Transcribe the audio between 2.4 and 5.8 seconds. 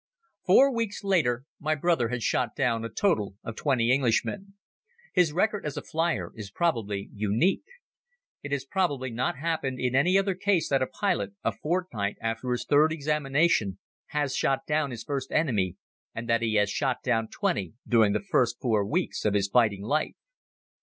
down a total of twenty Englishmen. His record as